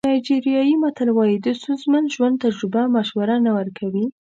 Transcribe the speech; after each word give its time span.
نایجیریایي 0.09 0.75
متل 0.83 1.09
وایي 1.13 1.37
د 1.41 1.47
ستونزمن 1.59 2.03
ژوند 2.13 2.41
تجربه 2.45 2.81
مشوره 2.95 3.35
نه 3.45 3.51
ورکوي. 3.57 4.05